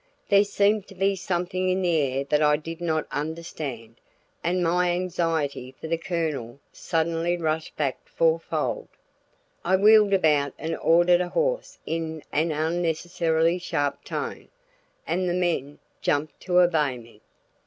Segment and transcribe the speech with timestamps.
[0.29, 3.97] There seemed to be something in the air that I did not understand,
[4.43, 8.87] and my anxiety for the Colonel suddenly rushed back fourfold.
[9.63, 14.47] I wheeled about and ordered a horse in an unnecessarily sharp tone,
[15.05, 17.21] and the men jumped to obey me.